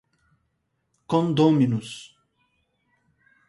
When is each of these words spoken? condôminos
condôminos 1.11 1.91